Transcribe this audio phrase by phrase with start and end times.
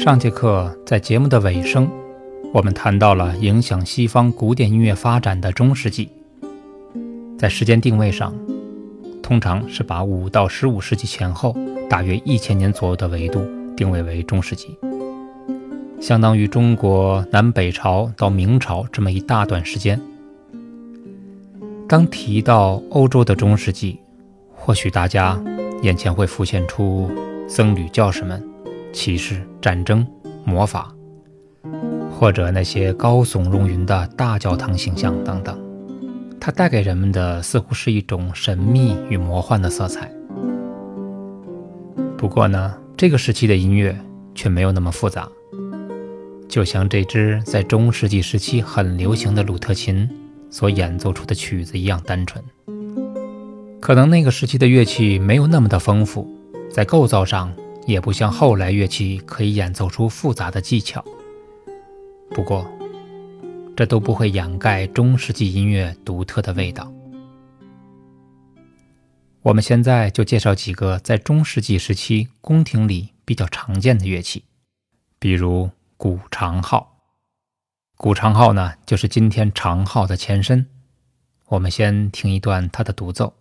[0.00, 1.88] 上节课在节目的尾声，
[2.52, 6.08] 我们谈到了影响西方古典音乐发展的中世纪。
[7.38, 8.34] 在时间定位上，
[9.22, 11.54] 通常是把五到十五世纪前后
[11.90, 14.76] 大约一千年左右的维度定位为中世纪，
[16.00, 20.00] 相当于中国南北朝到明朝这么一大段时间。
[21.86, 23.98] 当提到欧洲的中世纪，
[24.54, 25.40] 或许大家
[25.82, 27.10] 眼前会浮现出
[27.46, 28.51] 僧侣教士们。
[28.92, 30.06] 骑士、战争、
[30.44, 30.94] 魔法，
[32.10, 35.58] 或者那些高耸入云的大教堂形象等等，
[36.38, 40.10] 它带给人们的似乎是一种神秘与魔幻的色彩。
[42.18, 43.98] 不过呢，这个时期的音乐
[44.34, 45.26] 却没有那么复杂，
[46.48, 50.08] 就像这支在中世纪时期很流行的鲁特琴
[50.50, 52.44] 所演奏出的曲子一样单纯。
[53.80, 56.28] 可能那个时期的乐器没有那么的丰富，
[56.70, 57.52] 在构造上。
[57.86, 61.04] 也不像后来乐器可以演奏出复杂的技巧，
[62.30, 62.70] 不过，
[63.76, 66.92] 这都不会掩盖中世纪音乐独特的味道。
[69.42, 74.44] 我们现在就介绍几个在中世纪时期宫廷里比较常见的乐器，
[75.18, 76.96] 比如古长号。
[77.96, 80.66] 古长号呢，就是今天长号的前身。
[81.48, 83.34] 我们先听一段它的独奏。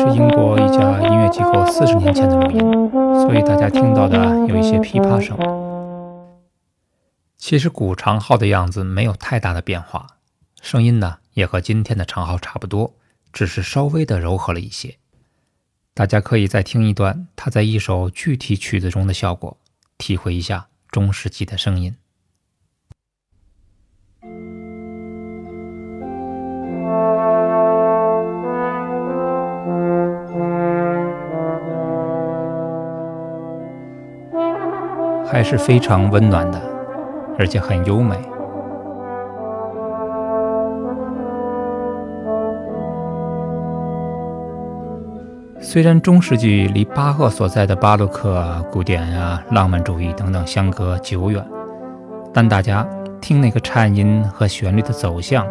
[0.00, 5.36] 是英国一家音乐机构四十年前的录音，所以大家听到的有一些噼啪声。
[7.36, 10.06] 其实古长号的样子没有太大的变化，
[10.62, 12.94] 声音呢也和今天的长号差不多，
[13.30, 14.96] 只是稍微的柔和了一些。
[15.92, 19.58] 大家可以再听一段它在一首具体曲子中的效果，
[19.98, 21.94] 体会一下中世纪的声音。
[35.30, 36.60] 还是非常温暖的，
[37.38, 38.16] 而且很优美。
[45.60, 51.44] 虽然中世纪离巴赫所在的巴洛克、古典啊、浪漫主义等等相隔久远，
[52.34, 52.84] 但大家
[53.20, 55.46] 听那个颤音和旋律的走向，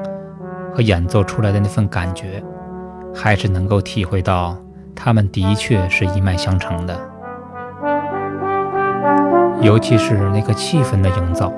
[0.73, 2.43] 和演奏出来的那份感觉，
[3.15, 4.57] 还是能够体会到，
[4.93, 7.08] 他们的确是一脉相承的。
[9.61, 11.51] 尤其是那个气氛的营造，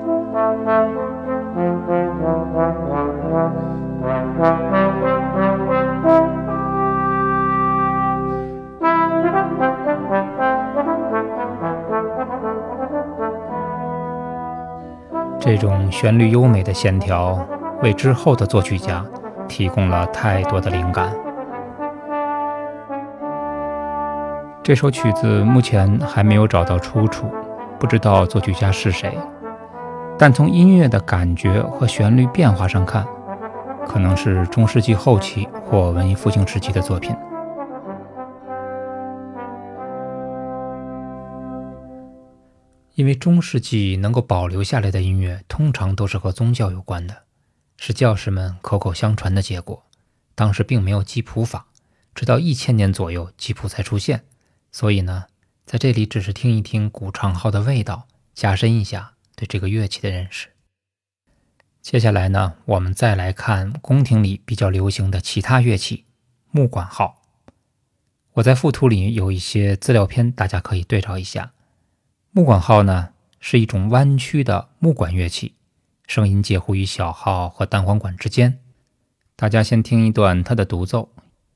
[15.38, 17.38] 这种旋律优美的线条，
[17.82, 19.04] 为之后的作曲家
[19.48, 21.08] 提供了太多的灵感。
[24.62, 27.26] 这首曲子目前还没有找到出处。
[27.82, 29.18] 不知道作曲家是谁，
[30.16, 33.04] 但从音乐的感觉和旋律变化上看，
[33.88, 37.12] 可能是中世纪后期或文艺复兴时期的作品。
[42.94, 47.24] 因为中世纪能够保留下来的音乐，通常都是和宗教有关的，
[47.76, 49.82] 是教士们口口相传的结果。
[50.36, 51.66] 当时并没有记谱法，
[52.14, 54.22] 直到一千年左右记谱才出现，
[54.70, 55.24] 所以呢。
[55.64, 60.48] 在这里，只是听一听古长号的味道，加深一下对这个乐器的认识。
[61.80, 66.04] 接下来呢，我们再来看宫廷里比较流行的其他乐器——
[66.50, 67.22] 木管号。
[68.34, 71.52] 我在附图里有一些资料片，大家可以对照一下。
[72.30, 75.54] 木管号呢，是一种弯曲的木管乐器，
[76.06, 78.60] 声音介乎于小号和单簧管之间。
[79.36, 81.10] 大家先听一段它的独奏，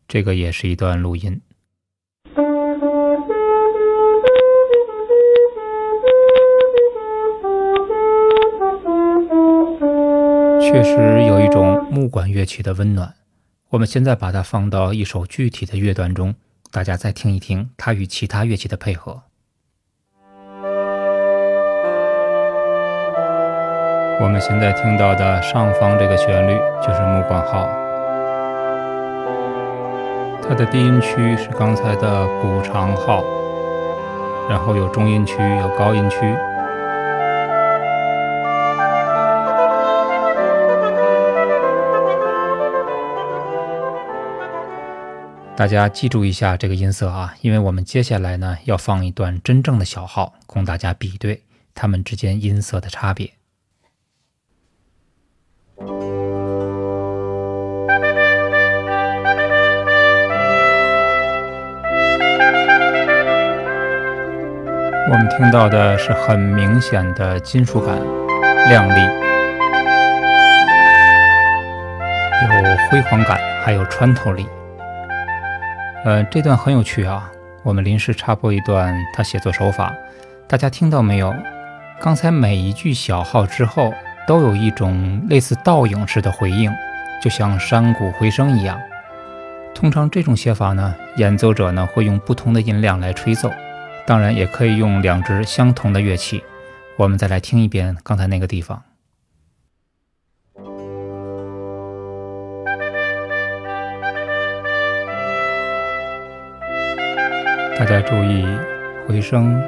[0.09, 1.41] 这个也是一段录音。
[10.77, 13.15] 确实有一种木管乐器的温暖。
[13.71, 16.35] 我们现在把它放到一首具体的乐段中，
[16.71, 19.23] 大家再听一听它与其他乐器的配合。
[24.21, 27.67] 我们现在听到的上方这个旋律就是木管号，
[30.43, 33.25] 它的低音区是刚才的古长号，
[34.51, 36.19] 然后有中音区，有高音区。
[45.57, 51.45] 大家记住一下这个音色啊因为我们接下来呢要放一段真正的小号供大家比对
[51.75, 53.33] 它们之间音色的差别。
[65.09, 67.99] 我们听到的是很明显的金属感
[68.69, 69.01] 亮丽
[72.67, 74.47] 有辉煌感还有穿透力。
[76.07, 77.29] 呃，这段很有趣啊。
[77.65, 79.93] 我们临时插播一段他写作手法，
[80.47, 81.35] 大家听到没有？
[82.01, 83.93] 刚才每一句小号之后，
[84.25, 86.73] 都有一种类似倒影式的回应，
[87.21, 88.81] 就像山谷回声一样。
[89.75, 93.51] 通常这种写法呢，演奏者呢会用不同的音量来吹奏，
[94.07, 96.41] 当然也可以用两支相同的乐器。
[96.97, 98.81] 我们再来听一遍刚才那个地方。
[107.79, 108.47] 大家注意
[109.07, 109.63] 回声，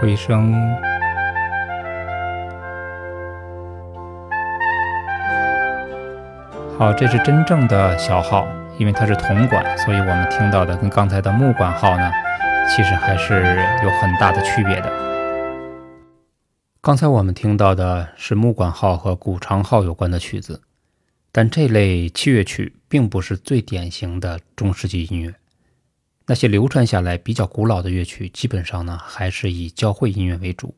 [0.00, 0.54] 回声。
[6.78, 8.48] 好，这是真正的小号，
[8.78, 12.10] 因为它是铜管，所以我们听到的跟刚才的木管号呢，
[12.66, 13.42] 其实还是
[13.84, 15.11] 有很大的区别的。
[16.84, 20.60] 刚才我们听到的是木管号和古长号有关的曲子，
[21.30, 25.32] 但这类器乐曲并不是最典型的中世纪音乐。
[26.26, 30.74] 那些流传下来比较古老的乐曲，基本上呢还是以教会音乐为主。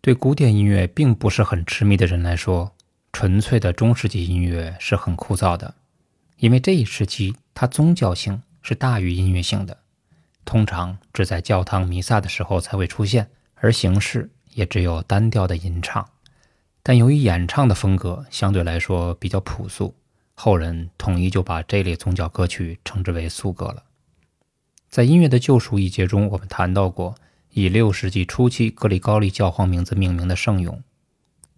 [0.00, 2.70] 对古典音乐并不是很痴迷的人来说，
[3.12, 5.74] 纯粹的中世纪音乐是很枯燥的，
[6.36, 9.76] 因为这一时期它宗教性是大于音乐性的，
[10.44, 14.30] 通常只在教堂弥撒的时候才会出现，而形式。
[14.54, 16.08] 也只有单调的吟唱，
[16.82, 19.94] 但由于演唱的风格相对来说比较朴素，
[20.34, 23.84] 后人统一就把这类宗教歌曲称之为颂歌了。
[24.88, 27.14] 在《音乐的救赎》一节中，我们谈到过
[27.50, 30.82] 以六世纪初期格里高利教皇名字命名的圣咏。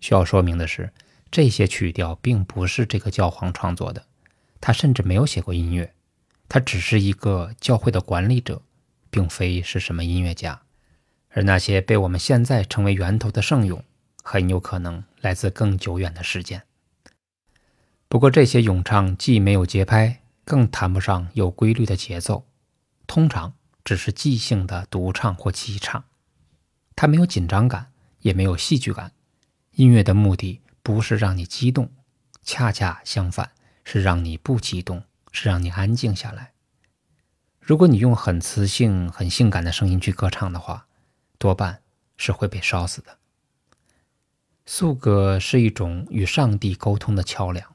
[0.00, 0.92] 需要说明的是，
[1.30, 4.04] 这些曲调并不是这个教皇创作的，
[4.60, 5.94] 他甚至没有写过音乐，
[6.48, 8.60] 他只是一个教会的管理者，
[9.10, 10.60] 并非是什么音乐家。
[11.32, 13.82] 而那些被我们现在称为源头的圣咏，
[14.22, 16.62] 很有可能来自更久远的时间。
[18.08, 22.46] 不过，这些咏唱既没有节拍，更谈不上有规律的节奏，
[23.06, 26.04] 通常只是即兴的独唱或齐唱。
[26.94, 27.90] 它没有紧张感，
[28.20, 29.12] 也没有戏剧感。
[29.72, 31.90] 音乐的目的不是让你激动，
[32.42, 33.52] 恰恰相反，
[33.82, 36.52] 是让你不激动，是让你安静下来。
[37.58, 40.86] 如果你用很磁性、很性感的声音去歌唱的话，
[41.42, 41.80] 多半
[42.16, 43.18] 是会被烧死的。
[44.64, 47.74] 颂歌是一种与上帝沟通的桥梁，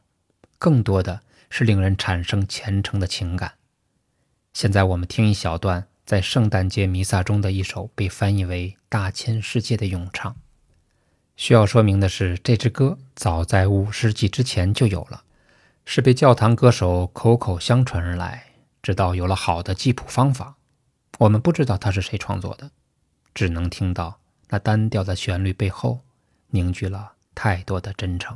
[0.57, 1.19] 更多的
[1.49, 3.55] 是令人产生虔诚的情感。
[4.53, 10.33] 现在我们听一小段在圣诞节弥撒中的一首被翻译为《大千世界》的咏唱。
[11.35, 15.25] 需要说明的是，这支歌早在五世纪之前就有了，
[15.83, 20.55] 是被教堂歌手口口相传而来，直到有了好的记谱方法。
[21.19, 22.71] 我们不知道它是谁创作的。
[23.37, 24.17] 只能听到
[24.49, 25.99] 那单调的旋律背后
[26.49, 28.35] 凝聚了太多的真诚。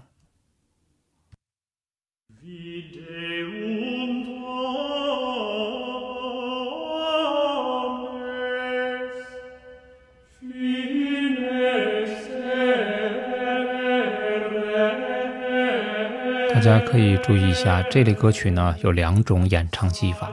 [16.54, 20.32] 大家可以注意一下，这类歌曲呢有两种演唱技法。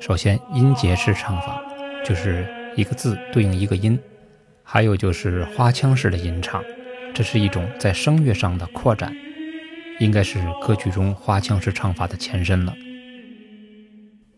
[0.00, 1.62] 首先，音节式唱法
[2.02, 2.59] 就是。
[2.80, 4.00] 一个字对应一个音，
[4.62, 6.64] 还有就是花腔式的吟唱，
[7.12, 9.14] 这是一种在声乐上的扩展，
[9.98, 12.74] 应该是歌曲中花腔式唱法的前身了。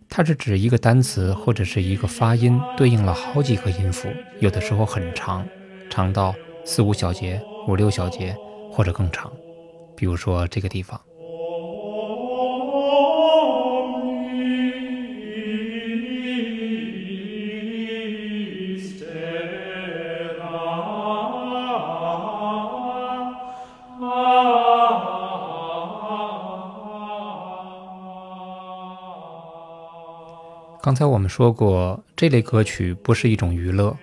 [0.09, 4.09] 它是指一个单词或者是一个发音对应了好几个音符，
[4.41, 5.47] 有的时候很长，
[5.89, 6.35] 长到
[6.65, 8.35] 四五小节、五六小节
[8.73, 9.33] 或者更长。
[9.97, 11.01] 比如说这个地方。
[30.93, 33.97] 刚才我们说过，这类歌曲不是一种娱乐，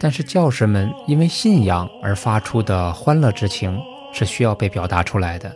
[0.00, 3.80] 但是教士们因为信仰而发出的欢乐之情
[4.12, 5.54] 是需要被表达出来的。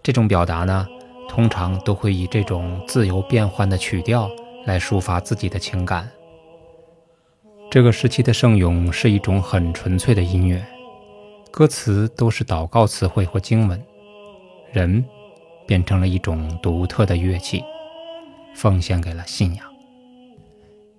[0.00, 0.86] 这种表达呢，
[1.28, 4.30] 通常都会以这种自由变换的曲调
[4.64, 6.08] 来抒发自己的情感。
[7.68, 10.64] 这个时期的圣咏是一种很纯粹的音乐，
[11.50, 13.82] 歌词都是祷告词汇或经文，
[14.70, 15.04] 人
[15.66, 17.60] 变成了一种独特的乐器。
[18.54, 19.66] 奉献给了信仰，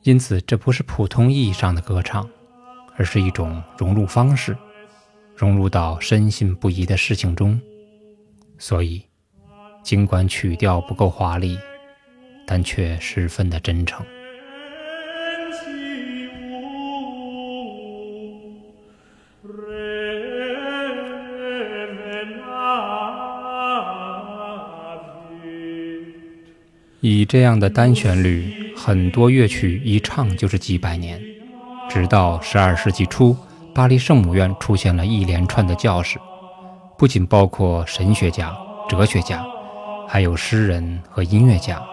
[0.01, 2.29] 因此这不是普通意义上的歌唱，
[2.95, 4.57] 而是一种融入方式，
[5.35, 7.59] 融入到深信不疑的事情中，
[8.57, 9.03] 所以
[9.83, 11.57] 尽管曲调不够华丽，
[12.45, 14.05] 但却十分的真诚。
[27.05, 31.21] 以这样的单旋律，很多乐曲一唱就是几百年，
[31.89, 33.35] 直到十二世纪初，
[33.75, 36.17] 巴黎圣母院出现了一连串的教士，
[36.97, 38.55] 不仅包括神学家、
[38.87, 39.45] 哲学家，
[40.07, 41.83] 还有诗人和音乐家。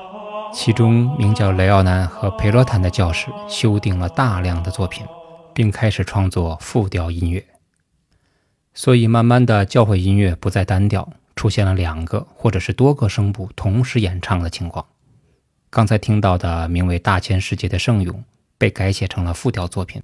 [0.53, 5.05] 其中名叫雷奥南和培罗坦的教士修订了大量的作品，
[5.53, 7.45] 并开始创作复调音乐。
[8.75, 14.87] 所以，慢慢的，教会音乐不再单调，出现了两个或者是多个声部同时演唱的情况。
[15.71, 18.25] 刚才听到的名为《大千世界》的圣咏
[18.59, 20.03] 被改写成了复调作品。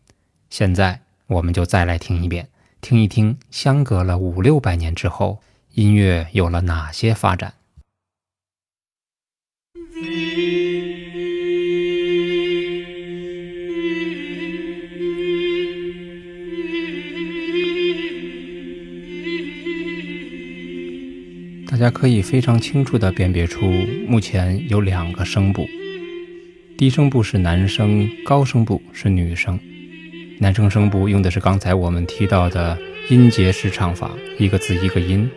[0.49, 2.49] 现在我们就再来听一遍，
[2.81, 5.43] 听一听相隔了五六百年之后，
[5.75, 7.55] 音乐有了哪些发展。
[21.87, 23.65] 家可以非常清楚地辨别出，
[24.09, 25.65] 目前有两个声部，
[26.77, 29.57] 低声部是男声，高声部是女声。
[30.41, 32.77] 男声声部用的是刚才我们提到的
[33.09, 35.31] 音节式唱法，一个字一个音。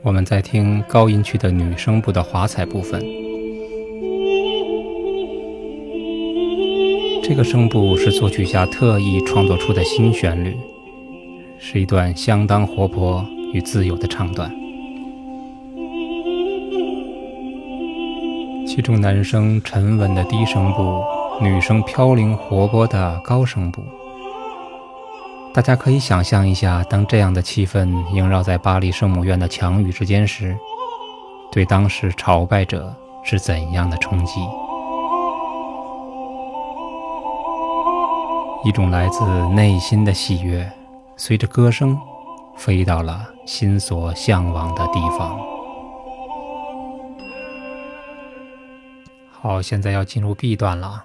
[0.00, 2.98] 我们在听高音区的女声部的华彩部分，
[7.22, 10.56] 这个声部是作曲家特意创作出的新旋律，
[11.58, 14.61] 是一段相当活泼与自由的唱段。
[18.74, 21.04] 其中男生沉稳的低声部，
[21.42, 23.82] 女生飘零活泼的高声部。
[25.52, 30.56] 大家可以想象一下，当这样的气氛萦绕在巴黎圣母院的墙宇之间时，
[31.52, 32.90] 对当时朝拜者
[33.22, 34.40] 是怎样的冲击？
[38.64, 40.66] 一种来自内心的喜悦，
[41.18, 41.94] 随着歌声
[42.56, 45.51] 飞到了心所向往的地方。
[49.44, 51.02] 好，现在要进入 B 段了。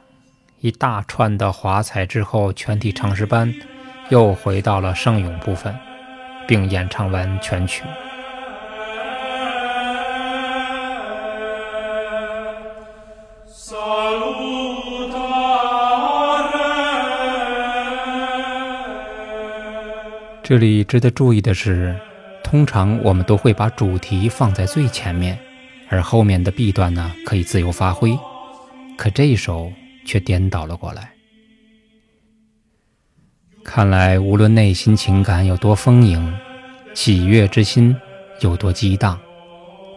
[0.60, 3.51] 一大串的华彩之后，全体唱诗班
[4.10, 5.75] 又回到了圣咏部分，
[6.48, 7.82] 并演唱完全曲。
[20.44, 22.00] 这里值得注意的是，
[22.44, 25.39] 通常我们都会把主题放在最前面。
[25.89, 28.17] 而后面的 B 段呢，可以自由发挥，
[28.98, 29.72] 可这一首
[30.06, 31.12] 却颠倒了过来。
[33.63, 36.34] 看来，无论内心情感有多丰盈，
[36.94, 37.96] 喜悦之心
[38.41, 39.20] 有多激荡，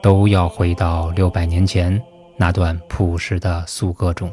[0.00, 2.00] 都要回到六百年前
[2.36, 4.32] 那段朴实的俗歌中。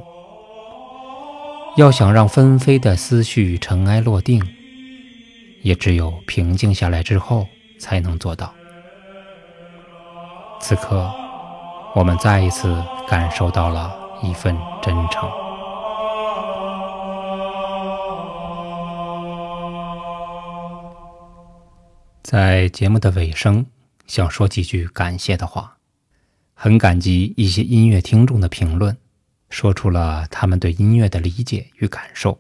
[1.75, 4.41] 要想让纷飞的思绪尘埃落定，
[5.61, 7.47] 也只有平静下来之后
[7.79, 8.53] 才能做到。
[10.59, 11.11] 此刻。
[11.97, 15.27] 我们再一次感受到了一份真诚。
[22.21, 23.65] 在节目的尾声，
[24.05, 25.75] 想说几句感谢的话。
[26.53, 28.95] 很感激一些音乐听众的评论，
[29.49, 32.37] 说出了他们对音乐的理解与感受。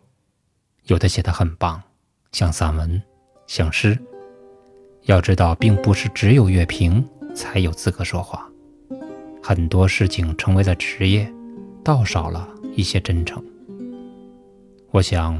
[0.83, 1.81] 有的写的很棒，
[2.31, 3.01] 像散文，
[3.47, 3.97] 像诗。
[5.05, 8.47] 要知道，并不是只有乐评才有资格说话。
[9.47, 11.25] 很多事情成为了职业，
[11.81, 13.41] 倒少了一些真诚。
[14.91, 15.39] 我想，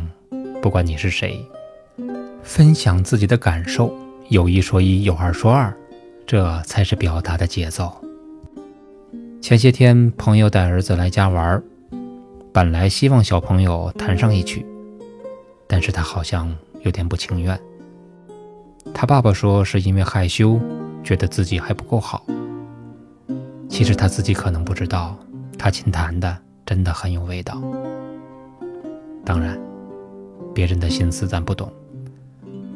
[0.61, 1.45] 不管你是谁，
[2.41, 3.93] 分享自己的感受，
[4.29, 5.75] 有一说一，有二说二，
[6.25, 7.91] 这才是表达的节奏。
[9.41, 11.61] 前些天，朋友带儿子来家玩，
[12.53, 14.65] 本来希望小朋友弹上一曲，
[15.67, 17.59] 但是他好像有点不情愿。
[18.93, 20.57] 他爸爸说是因为害羞，
[21.03, 22.25] 觉得自己还不够好。
[23.69, 25.17] 其实他自己可能不知道，
[25.57, 27.61] 他琴弹的真的很有味道。
[29.23, 29.59] 当然，
[30.53, 31.71] 别人的心思咱不懂。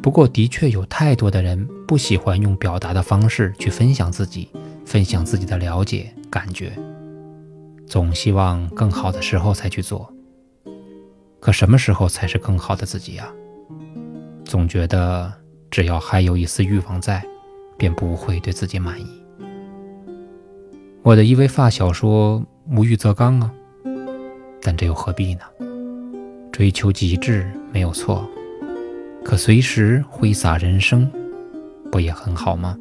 [0.01, 4.50] 不过，的确有太多的人不喜欢用表达的方式去分享自己，
[4.86, 6.74] 分享自己的了解、感觉，
[7.88, 10.12] 总希望更好的时候才去做。
[11.39, 13.31] 可什么时候才是更好的自己呀？
[14.43, 15.31] 总觉得
[15.69, 17.24] 只要还有一丝欲望在，
[17.77, 19.21] 便不会对自己满意。
[21.03, 23.51] 我的一位发小说：“无欲则刚啊，
[24.62, 25.41] 但这又何必呢？
[26.51, 28.24] 追求极致没有错，
[29.25, 31.10] 可随时挥洒人生，
[31.91, 32.77] 不也很好吗？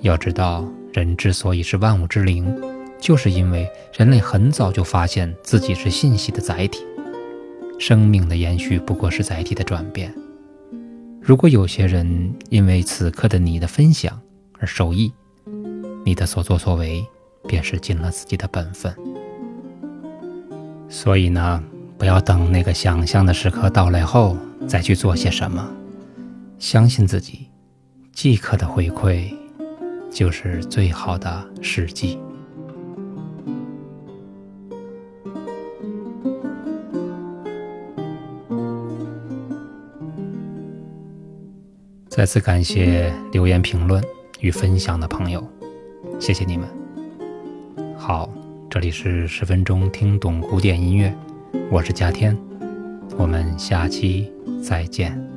[0.00, 2.52] 要知道，人之所以是万物之灵，
[2.98, 6.84] 就是因为人类很早就发现自己是信息的载体。
[7.78, 10.12] 生命的延续不过是载体的转变。
[11.20, 14.20] 如果有些人因为此刻的你的分享
[14.58, 15.12] 而受益，
[16.08, 17.06] 你的所作所为
[17.46, 18.90] 便是尽了自己的本分。
[20.88, 21.62] 所以呢，
[21.98, 24.34] 不要等那个想象的时刻到来后
[24.66, 25.68] 再去做些什么，
[26.58, 27.50] 相信自己，
[28.10, 29.34] 即刻的回馈
[30.10, 32.18] 就是最好的时机。
[42.08, 44.02] 再次感谢留言、评论
[44.40, 45.46] 与分享的朋友，
[46.18, 46.68] 谢谢你们。
[47.96, 48.28] 好，
[48.68, 51.14] 这里是十分钟听懂古典音乐，
[51.70, 52.36] 我是佳天，
[53.16, 54.32] 我们下期
[54.62, 55.27] 再见。